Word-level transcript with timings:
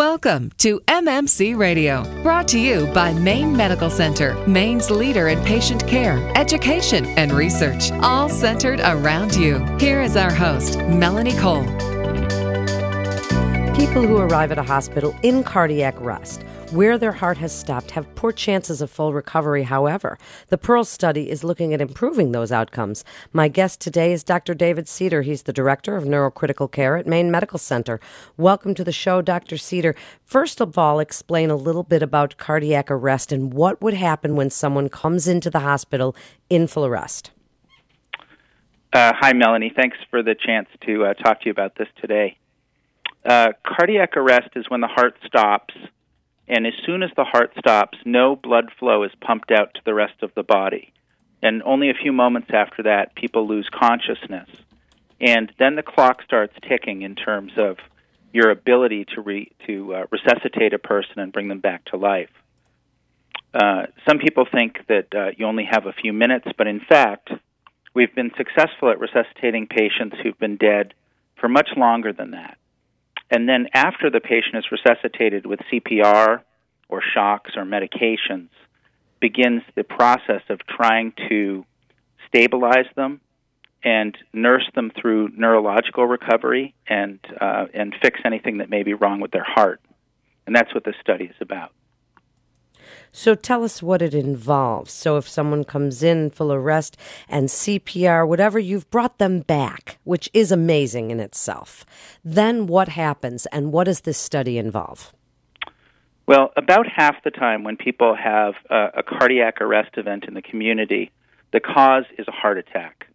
Welcome 0.00 0.50
to 0.56 0.80
MMC 0.88 1.58
Radio, 1.58 2.04
brought 2.22 2.48
to 2.48 2.58
you 2.58 2.86
by 2.94 3.12
Maine 3.12 3.54
Medical 3.54 3.90
Center, 3.90 4.32
Maine's 4.46 4.90
leader 4.90 5.28
in 5.28 5.44
patient 5.44 5.86
care, 5.86 6.16
education, 6.38 7.04
and 7.18 7.30
research, 7.32 7.92
all 8.00 8.30
centered 8.30 8.80
around 8.80 9.36
you. 9.36 9.58
Here 9.76 10.00
is 10.00 10.16
our 10.16 10.32
host, 10.32 10.78
Melanie 10.78 11.36
Cole. 11.36 11.64
People 13.76 14.06
who 14.06 14.16
arrive 14.16 14.50
at 14.50 14.56
a 14.56 14.62
hospital 14.62 15.14
in 15.22 15.44
cardiac 15.44 16.00
arrest 16.00 16.46
where 16.72 16.98
their 16.98 17.10
heart 17.10 17.36
has 17.38 17.52
stopped 17.52 17.90
have 17.90 18.14
poor 18.14 18.30
chances 18.30 18.80
of 18.80 18.88
full 18.88 19.12
recovery, 19.12 19.64
however. 19.64 20.16
The 20.48 20.58
Pearl 20.58 20.84
study 20.84 21.28
is 21.28 21.42
looking 21.42 21.74
at 21.74 21.80
improving 21.80 22.30
those 22.30 22.52
outcomes. 22.52 23.04
My 23.32 23.48
guest 23.48 23.80
today 23.80 24.12
is 24.12 24.22
Dr. 24.22 24.54
David 24.54 24.86
Seder. 24.86 25.22
He's 25.22 25.42
the 25.42 25.52
Director 25.52 25.96
of 25.96 26.04
Neurocritical 26.04 26.70
Care 26.70 26.96
at 26.96 27.08
Maine 27.08 27.28
Medical 27.28 27.58
Center. 27.58 27.98
Welcome 28.36 28.76
to 28.76 28.84
the 28.84 28.92
show, 28.92 29.20
Dr. 29.20 29.56
Seder. 29.58 29.96
First 30.24 30.60
of 30.60 30.78
all, 30.78 31.00
explain 31.00 31.50
a 31.50 31.56
little 31.56 31.82
bit 31.82 32.04
about 32.04 32.36
cardiac 32.36 32.88
arrest 32.88 33.32
and 33.32 33.52
what 33.52 33.82
would 33.82 33.94
happen 33.94 34.36
when 34.36 34.48
someone 34.48 34.88
comes 34.88 35.26
into 35.26 35.50
the 35.50 35.60
hospital 35.60 36.14
in 36.48 36.68
full 36.68 36.86
arrest. 36.86 37.32
Uh, 38.92 39.12
hi, 39.18 39.32
Melanie. 39.32 39.72
Thanks 39.74 39.98
for 40.08 40.22
the 40.22 40.36
chance 40.36 40.68
to 40.86 41.06
uh, 41.06 41.14
talk 41.14 41.40
to 41.40 41.46
you 41.46 41.52
about 41.52 41.74
this 41.76 41.88
today. 42.00 42.36
Uh, 43.24 43.48
cardiac 43.66 44.16
arrest 44.16 44.50
is 44.54 44.66
when 44.68 44.80
the 44.80 44.88
heart 44.88 45.16
stops 45.26 45.74
and 46.50 46.66
as 46.66 46.72
soon 46.84 47.04
as 47.04 47.10
the 47.16 47.24
heart 47.24 47.52
stops, 47.60 47.96
no 48.04 48.34
blood 48.34 48.72
flow 48.76 49.04
is 49.04 49.12
pumped 49.20 49.52
out 49.52 49.72
to 49.74 49.80
the 49.84 49.94
rest 49.94 50.20
of 50.22 50.32
the 50.34 50.42
body. 50.42 50.92
And 51.40 51.62
only 51.62 51.90
a 51.90 51.94
few 51.94 52.12
moments 52.12 52.48
after 52.52 52.82
that, 52.82 53.14
people 53.14 53.46
lose 53.46 53.68
consciousness. 53.72 54.48
And 55.20 55.52
then 55.60 55.76
the 55.76 55.84
clock 55.84 56.22
starts 56.24 56.52
ticking 56.68 57.02
in 57.02 57.14
terms 57.14 57.52
of 57.56 57.76
your 58.32 58.50
ability 58.50 59.06
to, 59.14 59.20
re- 59.20 59.52
to 59.68 59.94
uh, 59.94 60.06
resuscitate 60.10 60.74
a 60.74 60.78
person 60.80 61.20
and 61.20 61.32
bring 61.32 61.46
them 61.46 61.60
back 61.60 61.84
to 61.86 61.96
life. 61.96 62.30
Uh, 63.54 63.86
some 64.08 64.18
people 64.18 64.44
think 64.52 64.78
that 64.88 65.06
uh, 65.14 65.30
you 65.36 65.46
only 65.46 65.68
have 65.70 65.86
a 65.86 65.92
few 65.92 66.12
minutes, 66.12 66.48
but 66.58 66.66
in 66.66 66.80
fact, 66.80 67.30
we've 67.94 68.14
been 68.14 68.32
successful 68.36 68.90
at 68.90 68.98
resuscitating 68.98 69.68
patients 69.68 70.16
who've 70.20 70.38
been 70.38 70.56
dead 70.56 70.94
for 71.40 71.48
much 71.48 71.68
longer 71.76 72.12
than 72.12 72.32
that. 72.32 72.58
And 73.30 73.48
then 73.48 73.68
after 73.74 74.10
the 74.10 74.20
patient 74.20 74.56
is 74.56 74.64
resuscitated 74.72 75.46
with 75.46 75.60
CPR 75.72 76.42
or 76.88 77.02
shocks 77.14 77.52
or 77.56 77.64
medications, 77.64 78.48
begins 79.20 79.62
the 79.76 79.84
process 79.84 80.42
of 80.48 80.60
trying 80.66 81.12
to 81.28 81.64
stabilize 82.26 82.86
them 82.96 83.20
and 83.82 84.16
nurse 84.32 84.68
them 84.74 84.90
through 85.00 85.28
neurological 85.36 86.06
recovery 86.06 86.74
and 86.86 87.18
uh, 87.40 87.66
and 87.72 87.94
fix 88.02 88.20
anything 88.24 88.58
that 88.58 88.68
may 88.68 88.82
be 88.82 88.94
wrong 88.94 89.20
with 89.20 89.30
their 89.30 89.46
heart. 89.46 89.80
And 90.46 90.54
that's 90.54 90.74
what 90.74 90.84
this 90.84 90.96
study 91.00 91.24
is 91.24 91.36
about. 91.40 91.72
So 93.12 93.34
tell 93.34 93.64
us 93.64 93.82
what 93.82 94.02
it 94.02 94.14
involves. 94.14 94.92
So 94.92 95.16
if 95.16 95.28
someone 95.28 95.64
comes 95.64 96.02
in 96.02 96.30
full 96.30 96.52
arrest 96.52 96.96
and 97.28 97.48
CPR, 97.48 98.26
whatever, 98.26 98.58
you've 98.58 98.90
brought 98.90 99.18
them 99.18 99.40
back, 99.40 99.98
which 100.04 100.30
is 100.32 100.52
amazing 100.52 101.10
in 101.10 101.18
itself. 101.18 101.84
Then 102.24 102.66
what 102.66 102.88
happens 102.88 103.46
and 103.46 103.72
what 103.72 103.84
does 103.84 104.02
this 104.02 104.18
study 104.18 104.58
involve? 104.58 105.12
Well, 106.26 106.52
about 106.56 106.86
half 106.86 107.24
the 107.24 107.32
time 107.32 107.64
when 107.64 107.76
people 107.76 108.14
have 108.14 108.54
a, 108.70 108.98
a 108.98 109.02
cardiac 109.02 109.60
arrest 109.60 109.96
event 109.96 110.26
in 110.28 110.34
the 110.34 110.42
community, 110.42 111.10
the 111.52 111.58
cause 111.58 112.04
is 112.18 112.28
a 112.28 112.32
heart 112.32 112.56
attack. 112.56 113.06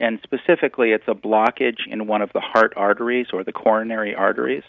And 0.00 0.18
specifically, 0.24 0.90
it's 0.90 1.06
a 1.06 1.14
blockage 1.14 1.86
in 1.88 2.08
one 2.08 2.20
of 2.20 2.32
the 2.32 2.40
heart 2.40 2.72
arteries 2.76 3.28
or 3.32 3.44
the 3.44 3.52
coronary 3.52 4.14
arteries. 4.14 4.64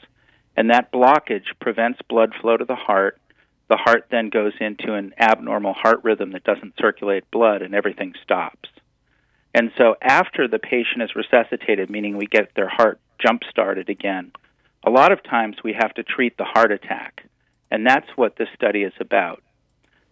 And 0.55 0.69
that 0.69 0.91
blockage 0.91 1.45
prevents 1.59 1.99
blood 2.07 2.33
flow 2.39 2.57
to 2.57 2.65
the 2.65 2.75
heart 2.75 3.19
the 3.67 3.77
heart 3.77 4.07
then 4.11 4.29
goes 4.29 4.53
into 4.59 4.93
an 4.93 5.13
abnormal 5.19 5.73
heart 5.73 6.03
rhythm 6.03 6.31
that 6.31 6.43
doesn't 6.43 6.75
circulate 6.79 7.29
blood 7.31 7.61
and 7.61 7.73
everything 7.73 8.13
stops. 8.23 8.69
And 9.53 9.71
so 9.77 9.95
after 10.01 10.47
the 10.47 10.59
patient 10.59 11.01
is 11.01 11.15
resuscitated, 11.15 11.89
meaning 11.89 12.17
we 12.17 12.27
get 12.27 12.53
their 12.55 12.69
heart 12.69 12.99
jump 13.19 13.43
started 13.49 13.89
again, 13.89 14.31
a 14.85 14.89
lot 14.89 15.11
of 15.11 15.23
times 15.23 15.55
we 15.63 15.73
have 15.73 15.93
to 15.95 16.03
treat 16.03 16.37
the 16.37 16.43
heart 16.43 16.71
attack. 16.71 17.25
And 17.71 17.85
that's 17.85 18.07
what 18.15 18.35
this 18.37 18.49
study 18.53 18.83
is 18.83 18.93
about. 18.99 19.41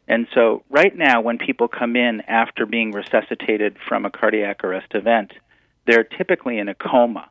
And 0.08 0.28
so 0.34 0.64
right 0.70 0.96
now 0.96 1.22
when 1.22 1.38
people 1.38 1.68
come 1.68 1.96
in 1.96 2.22
after 2.22 2.66
being 2.66 2.92
resuscitated 2.92 3.78
from 3.88 4.06
a 4.06 4.10
cardiac 4.10 4.64
arrest 4.64 4.96
event, 4.96 5.34
they're 5.86 6.04
typically 6.04 6.58
in 6.58 6.68
a 6.68 6.76
coma. 6.76 7.30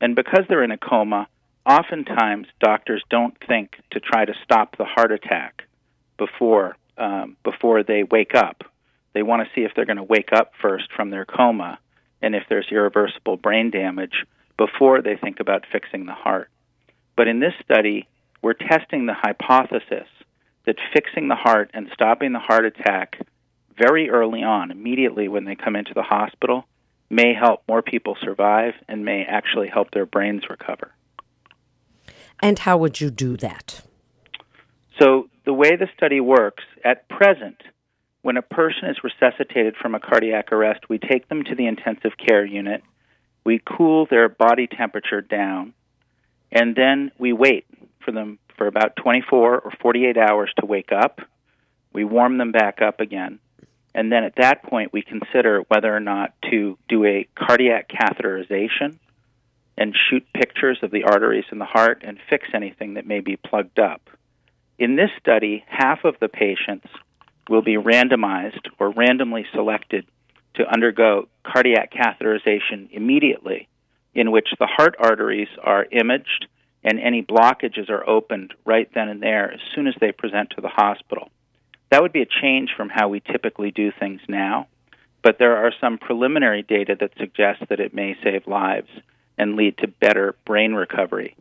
And 0.00 0.16
because 0.16 0.44
they're 0.48 0.64
in 0.64 0.70
a 0.70 0.78
coma, 0.78 1.28
oftentimes 1.66 2.46
doctors 2.60 3.02
don't 3.10 3.36
think 3.46 3.76
to 3.90 4.00
try 4.00 4.24
to 4.24 4.34
stop 4.42 4.76
the 4.76 4.84
heart 4.84 5.12
attack 5.12 5.64
before 6.18 6.76
um, 6.96 7.36
before 7.42 7.82
they 7.82 8.04
wake 8.04 8.34
up. 8.34 8.62
They 9.14 9.22
want 9.22 9.42
to 9.42 9.54
see 9.54 9.64
if 9.64 9.72
they're 9.74 9.84
going 9.84 9.96
to 9.96 10.02
wake 10.02 10.32
up 10.32 10.52
first 10.60 10.92
from 10.94 11.10
their 11.10 11.24
coma, 11.24 11.78
and 12.22 12.34
if 12.34 12.44
there's 12.48 12.68
irreversible 12.70 13.36
brain 13.36 13.70
damage 13.70 14.24
before 14.56 15.02
they 15.02 15.16
think 15.16 15.40
about 15.40 15.64
fixing 15.70 16.06
the 16.06 16.12
heart. 16.12 16.48
But 17.16 17.28
in 17.28 17.40
this 17.40 17.54
study, 17.64 18.08
we're 18.42 18.54
testing 18.54 19.06
the 19.06 19.14
hypothesis 19.14 20.08
that 20.66 20.76
fixing 20.92 21.28
the 21.28 21.34
heart 21.34 21.70
and 21.74 21.88
stopping 21.92 22.32
the 22.32 22.38
heart 22.38 22.64
attack 22.64 23.18
very 23.76 24.10
early 24.10 24.42
on, 24.42 24.70
immediately 24.70 25.28
when 25.28 25.44
they 25.44 25.56
come 25.56 25.76
into 25.76 25.94
the 25.94 26.02
hospital, 26.02 26.64
may 27.10 27.34
help 27.34 27.62
more 27.68 27.82
people 27.82 28.16
survive 28.20 28.74
and 28.88 29.04
may 29.04 29.24
actually 29.24 29.68
help 29.68 29.90
their 29.90 30.06
brains 30.06 30.42
recover. 30.48 30.92
And 32.40 32.58
how 32.58 32.76
would 32.76 33.00
you 33.00 33.10
do 33.10 33.36
that? 33.38 33.82
So, 35.00 35.28
the 35.44 35.52
way 35.52 35.76
the 35.76 35.88
study 35.96 36.20
works, 36.20 36.64
at 36.84 37.08
present, 37.08 37.60
when 38.22 38.36
a 38.36 38.42
person 38.42 38.88
is 38.88 38.96
resuscitated 39.04 39.76
from 39.76 39.94
a 39.94 40.00
cardiac 40.00 40.52
arrest, 40.52 40.88
we 40.88 40.98
take 40.98 41.28
them 41.28 41.44
to 41.44 41.54
the 41.54 41.66
intensive 41.66 42.12
care 42.16 42.44
unit, 42.44 42.82
we 43.44 43.60
cool 43.64 44.06
their 44.06 44.28
body 44.28 44.66
temperature 44.66 45.20
down, 45.20 45.74
and 46.50 46.74
then 46.74 47.10
we 47.18 47.32
wait 47.32 47.66
for 48.04 48.12
them 48.12 48.38
for 48.56 48.66
about 48.66 48.96
24 48.96 49.60
or 49.60 49.72
48 49.82 50.16
hours 50.16 50.50
to 50.60 50.66
wake 50.66 50.92
up. 50.92 51.20
We 51.92 52.04
warm 52.04 52.38
them 52.38 52.52
back 52.52 52.80
up 52.80 53.00
again. 53.00 53.40
And 53.94 54.10
then 54.10 54.24
at 54.24 54.36
that 54.36 54.62
point, 54.64 54.92
we 54.92 55.02
consider 55.02 55.62
whether 55.68 55.94
or 55.94 56.00
not 56.00 56.34
to 56.50 56.78
do 56.88 57.04
a 57.04 57.28
cardiac 57.34 57.88
catheterization 57.88 58.98
and 59.76 59.94
shoot 60.08 60.24
pictures 60.32 60.78
of 60.82 60.90
the 60.90 61.04
arteries 61.04 61.44
in 61.50 61.58
the 61.58 61.64
heart 61.64 62.02
and 62.06 62.18
fix 62.30 62.48
anything 62.54 62.94
that 62.94 63.06
may 63.06 63.20
be 63.20 63.36
plugged 63.36 63.78
up. 63.78 64.08
In 64.78 64.96
this 64.96 65.10
study, 65.20 65.64
half 65.68 66.04
of 66.04 66.16
the 66.20 66.28
patients 66.28 66.86
will 67.48 67.62
be 67.62 67.76
randomized 67.76 68.68
or 68.78 68.90
randomly 68.90 69.46
selected 69.52 70.06
to 70.54 70.72
undergo 70.72 71.28
cardiac 71.44 71.92
catheterization 71.92 72.88
immediately, 72.92 73.68
in 74.14 74.30
which 74.30 74.48
the 74.58 74.66
heart 74.66 74.94
arteries 74.98 75.48
are 75.62 75.86
imaged 75.90 76.46
and 76.84 77.00
any 77.00 77.22
blockages 77.22 77.88
are 77.88 78.08
opened 78.08 78.54
right 78.64 78.88
then 78.94 79.08
and 79.08 79.22
there 79.22 79.52
as 79.52 79.60
soon 79.74 79.86
as 79.86 79.94
they 80.00 80.12
present 80.12 80.50
to 80.50 80.60
the 80.60 80.68
hospital. 80.68 81.30
That 81.90 82.02
would 82.02 82.12
be 82.12 82.22
a 82.22 82.40
change 82.42 82.70
from 82.76 82.88
how 82.88 83.08
we 83.08 83.20
typically 83.20 83.70
do 83.70 83.90
things 83.98 84.20
now, 84.28 84.68
but 85.22 85.38
there 85.38 85.56
are 85.56 85.72
some 85.80 85.98
preliminary 85.98 86.62
data 86.62 86.96
that 87.00 87.12
suggest 87.18 87.62
that 87.68 87.80
it 87.80 87.94
may 87.94 88.16
save 88.22 88.46
lives 88.46 88.88
and 89.38 89.56
lead 89.56 89.78
to 89.78 89.88
better 89.88 90.34
brain 90.44 90.74
recovery. 90.74 91.36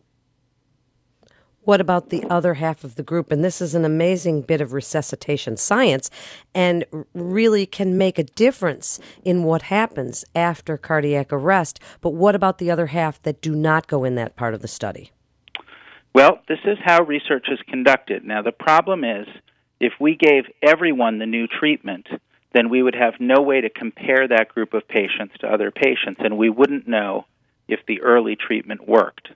What 1.66 1.80
about 1.80 2.10
the 2.10 2.26
other 2.26 2.56
half 2.56 2.84
of 2.84 2.96
the 2.96 3.04
group? 3.04 3.32
And 3.32 3.42
this 3.42 3.62
is 3.62 3.74
an 3.74 3.86
amazing 3.86 4.42
bit 4.42 4.60
of 4.60 4.74
resuscitation 4.74 5.56
science 5.56 6.10
and 6.54 6.84
really 7.14 7.66
can 7.66 7.98
make 7.98 8.20
a 8.20 8.24
difference 8.24 9.00
in 9.24 9.44
what 9.44 9.64
happens 9.64 10.26
after 10.36 10.78
cardiac 10.78 11.32
arrest. 11.32 11.80
But 12.02 12.10
what 12.10 12.36
about 12.36 12.58
the 12.58 12.70
other 12.70 12.88
half 12.88 13.22
that 13.22 13.42
do 13.42 13.56
not 13.56 13.88
go 13.88 14.04
in 14.04 14.16
that 14.16 14.36
part 14.36 14.54
of 14.54 14.62
the 14.62 14.68
study? 14.68 15.12
Well, 16.14 16.40
this 16.50 16.60
is 16.66 16.78
how 16.84 17.04
research 17.04 17.48
is 17.50 17.60
conducted. 17.70 18.26
Now, 18.26 18.42
the 18.42 18.52
problem 18.52 19.06
is 19.06 19.26
if 19.80 19.94
we 20.02 20.16
gave 20.16 20.44
everyone 20.62 21.18
the 21.18 21.26
new 21.26 21.48
treatment, 21.48 22.08
then 22.54 22.70
we 22.70 22.84
would 22.84 22.96
have 22.96 23.16
no 23.20 23.42
way 23.42 23.62
to 23.62 23.70
compare 23.70 24.28
that 24.28 24.50
group 24.50 24.74
of 24.74 24.88
patients 24.88 25.36
to 25.40 25.48
other 25.48 25.72
patients, 25.72 26.20
and 26.24 26.38
we 26.38 26.50
wouldn't 26.50 26.88
know 26.88 27.26
if 27.68 27.80
the 27.88 28.02
early 28.02 28.36
treatment 28.36 28.88
worked. 28.88 29.30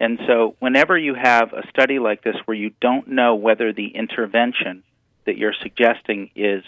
And 0.00 0.18
so, 0.26 0.56
whenever 0.58 0.98
you 0.98 1.14
have 1.14 1.52
a 1.52 1.66
study 1.68 1.98
like 1.98 2.22
this 2.22 2.36
where 2.44 2.56
you 2.56 2.72
don't 2.80 3.08
know 3.08 3.36
whether 3.36 3.72
the 3.72 3.88
intervention 3.88 4.82
that 5.24 5.38
you're 5.38 5.54
suggesting 5.62 6.30
is 6.34 6.64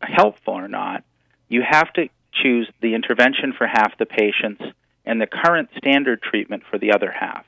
helpful 0.00 0.54
or 0.54 0.68
not, 0.68 1.04
you 1.48 1.62
have 1.62 1.92
to 1.94 2.08
choose 2.32 2.68
the 2.80 2.94
intervention 2.94 3.52
for 3.56 3.66
half 3.66 3.96
the 3.98 4.06
patients 4.06 4.62
and 5.04 5.20
the 5.20 5.26
current 5.26 5.68
standard 5.76 6.22
treatment 6.22 6.62
for 6.70 6.78
the 6.78 6.92
other 6.92 7.10
half. 7.10 7.44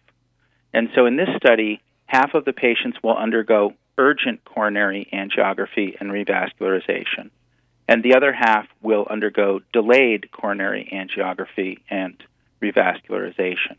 And 0.72 0.90
so, 0.94 1.06
in 1.06 1.16
this 1.16 1.30
study, 1.38 1.80
half 2.04 2.34
of 2.34 2.44
the 2.44 2.52
patients 2.52 2.98
will 3.02 3.16
undergo 3.16 3.72
urgent 3.98 4.44
coronary 4.44 5.08
angiography 5.12 5.96
and 5.98 6.10
revascularization, 6.10 7.30
and 7.88 8.02
the 8.02 8.14
other 8.14 8.32
half 8.32 8.66
will 8.82 9.06
undergo 9.08 9.60
delayed 9.72 10.30
coronary 10.30 10.88
angiography 10.92 11.78
and 11.88 12.22
revascularization. 12.62 13.76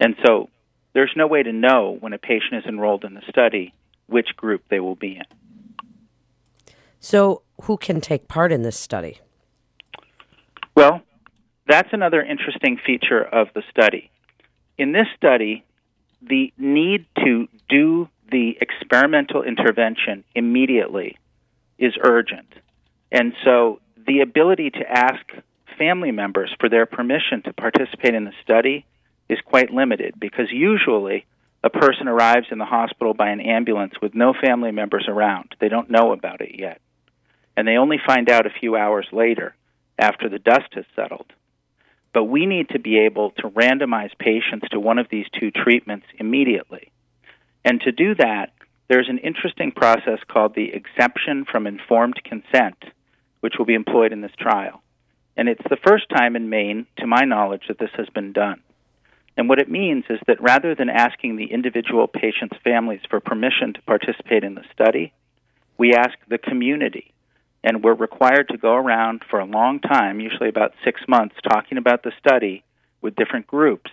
And 0.00 0.16
so 0.24 0.48
there's 0.94 1.12
no 1.16 1.26
way 1.26 1.42
to 1.42 1.52
know 1.52 1.96
when 2.00 2.12
a 2.12 2.18
patient 2.18 2.54
is 2.54 2.64
enrolled 2.66 3.04
in 3.04 3.14
the 3.14 3.22
study 3.28 3.72
which 4.06 4.36
group 4.36 4.62
they 4.68 4.80
will 4.80 4.94
be 4.94 5.16
in. 5.16 6.74
So, 7.00 7.42
who 7.62 7.76
can 7.76 8.00
take 8.00 8.28
part 8.28 8.52
in 8.52 8.62
this 8.62 8.78
study? 8.78 9.20
Well, 10.76 11.02
that's 11.66 11.88
another 11.92 12.22
interesting 12.22 12.78
feature 12.84 13.22
of 13.22 13.48
the 13.54 13.62
study. 13.70 14.10
In 14.78 14.92
this 14.92 15.06
study, 15.16 15.64
the 16.20 16.52
need 16.58 17.06
to 17.24 17.48
do 17.68 18.08
the 18.30 18.56
experimental 18.60 19.42
intervention 19.42 20.24
immediately 20.34 21.18
is 21.78 21.92
urgent. 22.02 22.52
And 23.10 23.34
so 23.44 23.80
the 24.06 24.20
ability 24.20 24.70
to 24.70 24.88
ask 24.88 25.24
family 25.82 26.12
members 26.12 26.54
for 26.60 26.68
their 26.68 26.86
permission 26.86 27.42
to 27.42 27.52
participate 27.52 28.14
in 28.14 28.24
the 28.24 28.32
study 28.44 28.86
is 29.28 29.38
quite 29.44 29.72
limited 29.72 30.14
because 30.20 30.46
usually 30.52 31.26
a 31.64 31.70
person 31.70 32.06
arrives 32.06 32.46
in 32.52 32.58
the 32.58 32.64
hospital 32.64 33.14
by 33.14 33.30
an 33.30 33.40
ambulance 33.40 33.94
with 34.00 34.14
no 34.14 34.32
family 34.32 34.70
members 34.70 35.06
around. 35.08 35.56
They 35.60 35.68
don't 35.68 35.90
know 35.90 36.12
about 36.12 36.40
it 36.40 36.56
yet. 36.56 36.80
And 37.56 37.66
they 37.66 37.76
only 37.76 37.98
find 38.04 38.30
out 38.30 38.46
a 38.46 38.58
few 38.60 38.76
hours 38.76 39.08
later 39.12 39.56
after 39.98 40.28
the 40.28 40.38
dust 40.38 40.72
has 40.74 40.84
settled. 40.94 41.26
But 42.14 42.24
we 42.24 42.46
need 42.46 42.68
to 42.70 42.78
be 42.78 42.98
able 42.98 43.32
to 43.38 43.50
randomize 43.50 44.16
patients 44.16 44.68
to 44.70 44.78
one 44.78 44.98
of 44.98 45.08
these 45.10 45.26
two 45.38 45.50
treatments 45.50 46.06
immediately. 46.18 46.92
And 47.64 47.80
to 47.80 47.90
do 47.90 48.14
that, 48.16 48.52
there's 48.88 49.08
an 49.08 49.18
interesting 49.18 49.72
process 49.72 50.20
called 50.28 50.54
the 50.54 50.72
exemption 50.72 51.44
from 51.50 51.66
informed 51.66 52.20
consent, 52.24 52.84
which 53.40 53.54
will 53.58 53.66
be 53.66 53.74
employed 53.74 54.12
in 54.12 54.20
this 54.20 54.36
trial. 54.38 54.81
And 55.36 55.48
it's 55.48 55.64
the 55.68 55.78
first 55.86 56.08
time 56.08 56.36
in 56.36 56.50
Maine, 56.50 56.86
to 56.98 57.06
my 57.06 57.22
knowledge, 57.22 57.62
that 57.68 57.78
this 57.78 57.90
has 57.96 58.08
been 58.10 58.32
done. 58.32 58.60
And 59.36 59.48
what 59.48 59.60
it 59.60 59.70
means 59.70 60.04
is 60.10 60.20
that 60.26 60.42
rather 60.42 60.74
than 60.74 60.90
asking 60.90 61.36
the 61.36 61.52
individual 61.52 62.06
patients' 62.06 62.58
families 62.62 63.00
for 63.08 63.20
permission 63.20 63.72
to 63.72 63.82
participate 63.82 64.44
in 64.44 64.54
the 64.54 64.64
study, 64.72 65.12
we 65.78 65.94
ask 65.94 66.18
the 66.28 66.38
community. 66.38 67.12
And 67.64 67.82
we're 67.82 67.94
required 67.94 68.48
to 68.48 68.58
go 68.58 68.74
around 68.74 69.22
for 69.30 69.38
a 69.38 69.46
long 69.46 69.80
time, 69.80 70.20
usually 70.20 70.48
about 70.48 70.74
six 70.84 71.00
months, 71.08 71.36
talking 71.48 71.78
about 71.78 72.02
the 72.02 72.12
study 72.18 72.64
with 73.00 73.16
different 73.16 73.46
groups 73.46 73.90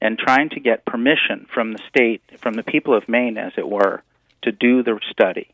and 0.00 0.18
trying 0.18 0.50
to 0.50 0.60
get 0.60 0.84
permission 0.84 1.46
from 1.52 1.72
the 1.72 1.80
state, 1.88 2.22
from 2.38 2.54
the 2.54 2.62
people 2.62 2.94
of 2.94 3.08
Maine, 3.08 3.38
as 3.38 3.52
it 3.56 3.66
were, 3.66 4.02
to 4.42 4.52
do 4.52 4.82
the 4.82 5.00
study. 5.10 5.48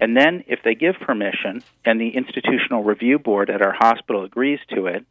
And 0.00 0.16
then, 0.16 0.44
if 0.46 0.60
they 0.64 0.74
give 0.74 0.94
permission 1.00 1.62
and 1.84 2.00
the 2.00 2.16
institutional 2.16 2.82
review 2.82 3.18
board 3.18 3.50
at 3.50 3.62
our 3.62 3.74
hospital 3.78 4.24
agrees 4.24 4.60
to 4.74 4.86
it, 4.86 5.04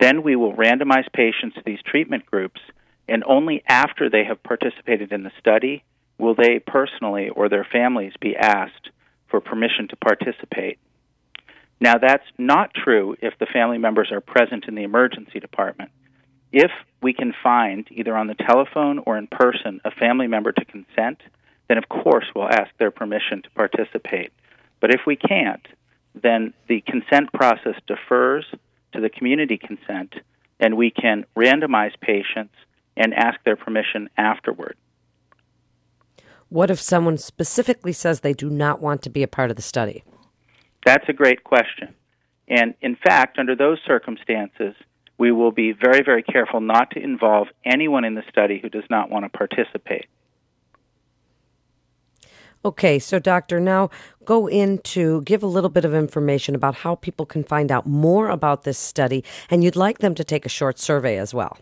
then 0.00 0.22
we 0.22 0.36
will 0.36 0.54
randomize 0.54 1.12
patients 1.12 1.54
to 1.56 1.62
these 1.64 1.82
treatment 1.84 2.24
groups 2.24 2.60
and 3.08 3.24
only 3.24 3.62
after 3.68 4.08
they 4.08 4.24
have 4.24 4.42
participated 4.42 5.12
in 5.12 5.22
the 5.22 5.32
study 5.38 5.84
will 6.18 6.34
they 6.34 6.58
personally 6.58 7.28
or 7.28 7.48
their 7.48 7.66
families 7.70 8.12
be 8.20 8.36
asked 8.36 8.90
for 9.28 9.40
permission 9.40 9.88
to 9.88 9.96
participate. 9.96 10.78
Now, 11.80 11.98
that's 11.98 12.26
not 12.38 12.72
true 12.74 13.16
if 13.20 13.34
the 13.38 13.46
family 13.46 13.78
members 13.78 14.12
are 14.12 14.20
present 14.20 14.66
in 14.68 14.76
the 14.76 14.84
emergency 14.84 15.40
department. 15.40 15.90
If 16.52 16.70
we 17.02 17.12
can 17.12 17.34
find, 17.42 17.86
either 17.90 18.16
on 18.16 18.28
the 18.28 18.34
telephone 18.34 19.00
or 19.00 19.18
in 19.18 19.26
person, 19.26 19.80
a 19.84 19.90
family 19.90 20.28
member 20.28 20.52
to 20.52 20.64
consent, 20.64 21.20
then 21.72 21.78
of 21.78 21.88
course 21.88 22.26
we'll 22.36 22.50
ask 22.50 22.68
their 22.78 22.90
permission 22.90 23.40
to 23.40 23.50
participate. 23.52 24.30
But 24.80 24.90
if 24.90 25.00
we 25.06 25.16
can't, 25.16 25.66
then 26.14 26.52
the 26.68 26.82
consent 26.82 27.32
process 27.32 27.76
defers 27.86 28.44
to 28.92 29.00
the 29.00 29.08
community 29.08 29.56
consent, 29.56 30.16
and 30.60 30.76
we 30.76 30.90
can 30.90 31.24
randomize 31.34 31.98
patients 31.98 32.54
and 32.94 33.14
ask 33.14 33.42
their 33.44 33.56
permission 33.56 34.10
afterward. 34.18 34.76
What 36.50 36.70
if 36.70 36.78
someone 36.78 37.16
specifically 37.16 37.94
says 37.94 38.20
they 38.20 38.34
do 38.34 38.50
not 38.50 38.82
want 38.82 39.00
to 39.04 39.10
be 39.10 39.22
a 39.22 39.28
part 39.28 39.48
of 39.48 39.56
the 39.56 39.62
study? 39.62 40.04
That's 40.84 41.08
a 41.08 41.14
great 41.14 41.42
question. 41.42 41.94
And 42.48 42.74
in 42.82 42.96
fact, 42.96 43.38
under 43.38 43.56
those 43.56 43.78
circumstances, 43.86 44.74
we 45.16 45.32
will 45.32 45.52
be 45.52 45.72
very, 45.72 46.02
very 46.02 46.22
careful 46.22 46.60
not 46.60 46.90
to 46.90 47.02
involve 47.02 47.48
anyone 47.64 48.04
in 48.04 48.14
the 48.14 48.24
study 48.28 48.58
who 48.60 48.68
does 48.68 48.84
not 48.90 49.08
want 49.08 49.24
to 49.24 49.30
participate. 49.30 50.04
Okay, 52.64 53.00
so 53.00 53.18
doctor, 53.18 53.58
now 53.58 53.90
go 54.24 54.46
into 54.46 55.22
give 55.22 55.42
a 55.42 55.46
little 55.46 55.70
bit 55.70 55.84
of 55.84 55.94
information 55.94 56.54
about 56.54 56.76
how 56.76 56.94
people 56.94 57.26
can 57.26 57.42
find 57.42 57.72
out 57.72 57.86
more 57.86 58.28
about 58.28 58.62
this 58.62 58.78
study, 58.78 59.24
and 59.50 59.64
you'd 59.64 59.74
like 59.74 59.98
them 59.98 60.14
to 60.14 60.22
take 60.22 60.46
a 60.46 60.48
short 60.48 60.78
survey 60.78 61.18
as 61.18 61.34
well. 61.34 61.58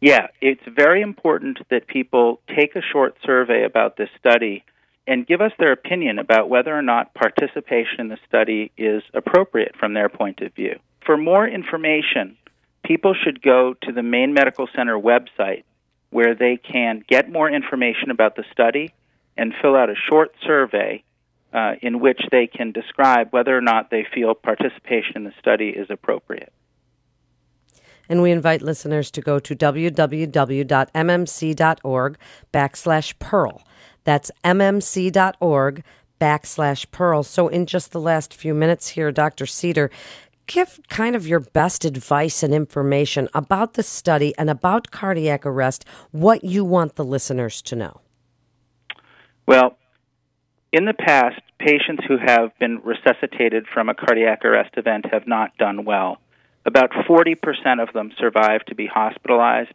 Yeah, 0.00 0.28
it's 0.40 0.62
very 0.68 1.02
important 1.02 1.58
that 1.70 1.88
people 1.88 2.40
take 2.54 2.76
a 2.76 2.82
short 2.92 3.16
survey 3.26 3.64
about 3.64 3.96
this 3.96 4.08
study 4.18 4.64
and 5.08 5.26
give 5.26 5.40
us 5.40 5.50
their 5.58 5.72
opinion 5.72 6.20
about 6.20 6.48
whether 6.48 6.76
or 6.76 6.82
not 6.82 7.14
participation 7.14 8.00
in 8.00 8.08
the 8.08 8.18
study 8.28 8.70
is 8.76 9.02
appropriate 9.14 9.74
from 9.76 9.94
their 9.94 10.08
point 10.08 10.40
of 10.42 10.54
view. 10.54 10.78
For 11.04 11.16
more 11.16 11.48
information, 11.48 12.36
people 12.84 13.14
should 13.14 13.42
go 13.42 13.74
to 13.82 13.92
the 13.92 14.02
Maine 14.02 14.32
Medical 14.32 14.68
Center 14.76 14.96
website 14.96 15.64
where 16.10 16.34
they 16.34 16.56
can 16.56 17.02
get 17.08 17.32
more 17.32 17.50
information 17.50 18.10
about 18.10 18.36
the 18.36 18.44
study 18.52 18.92
and 19.38 19.54
fill 19.62 19.76
out 19.76 19.88
a 19.88 19.94
short 19.94 20.34
survey 20.46 21.02
uh, 21.52 21.72
in 21.80 22.00
which 22.00 22.20
they 22.30 22.46
can 22.46 22.72
describe 22.72 23.28
whether 23.30 23.56
or 23.56 23.62
not 23.62 23.90
they 23.90 24.06
feel 24.14 24.34
participation 24.34 25.16
in 25.16 25.24
the 25.24 25.32
study 25.40 25.70
is 25.70 25.86
appropriate 25.88 26.52
and 28.08 28.22
we 28.22 28.30
invite 28.30 28.62
listeners 28.62 29.10
to 29.10 29.20
go 29.20 29.38
to 29.38 29.54
www.mmc.org 29.54 29.88
backslash 32.52 33.18
pearl. 33.18 33.62
That's 34.04 34.30
mmc.org 34.44 35.84
backslash 36.20 36.90
pearl. 36.90 37.22
So, 37.22 37.48
in 37.48 37.66
just 37.66 37.92
the 37.92 38.00
last 38.00 38.32
few 38.34 38.54
minutes 38.54 38.88
here, 38.88 39.12
Dr. 39.12 39.44
Seder, 39.46 39.90
give 40.46 40.80
kind 40.88 41.14
of 41.14 41.26
your 41.26 41.40
best 41.40 41.84
advice 41.84 42.42
and 42.42 42.54
information 42.54 43.28
about 43.34 43.74
the 43.74 43.82
study 43.82 44.32
and 44.38 44.48
about 44.48 44.90
cardiac 44.90 45.44
arrest, 45.44 45.84
what 46.10 46.42
you 46.42 46.64
want 46.64 46.96
the 46.96 47.04
listeners 47.04 47.60
to 47.62 47.76
know. 47.76 48.00
Well, 49.48 49.78
in 50.72 50.84
the 50.84 50.92
past, 50.92 51.40
patients 51.58 52.04
who 52.06 52.18
have 52.18 52.50
been 52.58 52.82
resuscitated 52.84 53.66
from 53.72 53.88
a 53.88 53.94
cardiac 53.94 54.44
arrest 54.44 54.74
event 54.76 55.06
have 55.10 55.26
not 55.26 55.56
done 55.56 55.86
well. 55.86 56.18
About 56.66 56.90
40% 56.90 57.34
of 57.82 57.94
them 57.94 58.12
survive 58.18 58.62
to 58.66 58.74
be 58.74 58.86
hospitalized, 58.86 59.72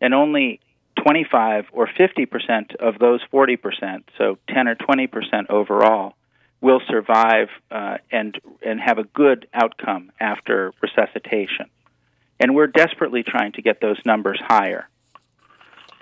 and 0.00 0.14
only 0.14 0.60
25 1.02 1.64
or 1.72 1.88
50% 1.88 2.76
of 2.76 3.00
those 3.00 3.20
40%, 3.32 4.04
so 4.16 4.38
10 4.48 4.68
or 4.68 4.76
20% 4.76 5.50
overall, 5.50 6.14
will 6.60 6.80
survive 6.88 7.48
uh, 7.72 7.96
and 8.12 8.40
and 8.64 8.80
have 8.80 8.98
a 8.98 9.04
good 9.04 9.48
outcome 9.52 10.12
after 10.20 10.72
resuscitation. 10.80 11.66
And 12.38 12.54
we're 12.54 12.68
desperately 12.68 13.24
trying 13.24 13.52
to 13.54 13.62
get 13.62 13.80
those 13.80 13.98
numbers 14.06 14.40
higher. 14.40 14.88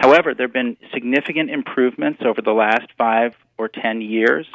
However, 0.04 0.34
there 0.34 0.48
have 0.48 0.52
been 0.52 0.76
significant 0.92 1.48
improvements 1.48 2.20
over 2.26 2.42
the 2.42 2.52
last 2.52 2.88
five 2.98 3.34
or 3.56 3.68
ten 3.68 4.02
years 4.02 4.46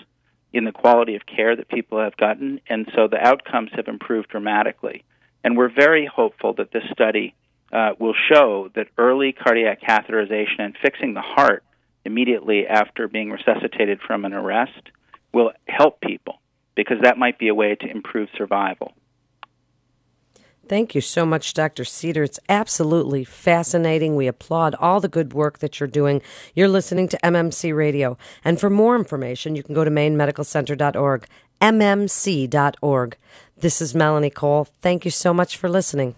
in 0.54 0.64
the 0.64 0.72
quality 0.72 1.16
of 1.16 1.26
care 1.26 1.56
that 1.56 1.68
people 1.68 2.00
have 2.00 2.16
gotten, 2.18 2.62
and 2.70 2.88
so 2.94 3.08
the 3.08 3.18
outcomes 3.18 3.72
have 3.74 3.88
improved 3.88 4.30
dramatically. 4.30 5.04
And 5.44 5.58
we're 5.58 5.74
very 5.74 6.06
hopeful 6.06 6.54
that 6.60 6.72
this 6.72 6.84
study 6.92 7.34
uh, 7.74 7.94
will 7.98 8.14
show 8.32 8.70
that 8.76 8.90
early 9.00 9.32
cardiac 9.32 9.82
catheterization 9.82 10.60
and 10.60 10.78
fixing 10.84 11.16
the 11.16 11.22
heart 11.22 11.64
immediately 12.06 12.68
after 12.68 13.08
being 13.08 13.32
resuscitated 13.32 14.02
from 14.06 14.26
an 14.26 14.34
arrest 14.34 14.92
will 15.34 15.52
help 15.68 16.00
people 16.00 16.40
because 16.76 16.98
that 17.02 17.18
might 17.18 17.40
be 17.40 17.48
a 17.48 17.56
way 17.56 17.74
to 17.74 17.90
improve 17.90 18.30
survival. 18.38 18.94
Thank 20.70 20.94
you 20.94 21.02
so 21.02 21.26
much, 21.26 21.56
Dr. 21.56 21.84
Seder. 21.84 22.22
It's 22.22 22.40
absolutely 22.48 23.24
fascinating. 23.24 24.16
We 24.16 24.28
applaud 24.28 24.76
all 24.76 25.00
the 25.00 25.08
good 25.08 25.34
work 25.34 25.58
that 25.60 25.80
you're 25.80 25.88
doing. 25.88 26.22
You're 26.54 26.68
listening 26.68 27.08
to 27.08 27.20
MMC 27.24 27.76
Radio. 27.76 28.20
And 28.46 28.60
for 28.60 28.70
more 28.70 28.96
information, 28.96 29.56
you 29.56 29.64
can 29.64 29.74
go 29.74 29.84
to 29.84 29.90
mainemedicalcenter.org, 29.90 31.26
mmc.org. 31.60 33.18
This 33.58 33.82
is 33.82 33.96
Melanie 33.96 34.30
Cole. 34.30 34.68
Thank 34.80 35.06
you 35.06 35.12
so 35.12 35.34
much 35.34 35.58
for 35.58 35.70
listening. 35.70 36.14